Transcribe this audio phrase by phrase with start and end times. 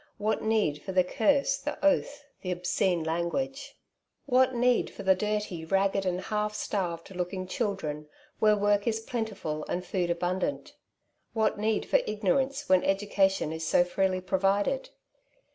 [0.17, 3.77] What need for the curse, the oath, the obscene language?
[4.25, 8.09] What need for the dirty, ragged, and half starved looking children,
[8.39, 10.73] where work is plentiful and food abundant?
[11.33, 14.89] What need for ignorance when education is so freely provided